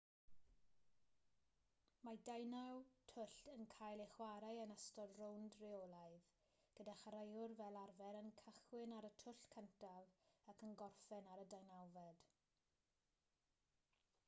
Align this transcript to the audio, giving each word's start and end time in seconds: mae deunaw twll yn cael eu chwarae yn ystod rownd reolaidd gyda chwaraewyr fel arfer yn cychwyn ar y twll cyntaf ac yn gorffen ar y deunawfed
mae 2.05 2.17
deunaw 2.29 2.79
twll 3.11 3.41
yn 3.51 3.65
cael 3.73 4.01
eu 4.05 4.07
chwarae 4.13 4.55
yn 4.63 4.71
ystod 4.75 5.11
rownd 5.19 5.57
reolaidd 5.63 6.31
gyda 6.79 6.95
chwaraewyr 7.03 7.53
fel 7.61 7.77
arfer 7.83 8.17
yn 8.23 8.31
cychwyn 8.41 8.95
ar 9.01 9.09
y 9.09 9.11
twll 9.25 9.39
cyntaf 9.57 10.15
ac 10.55 10.63
yn 10.69 10.73
gorffen 10.83 11.29
ar 11.35 11.43
y 11.43 11.45
deunawfed 11.53 12.25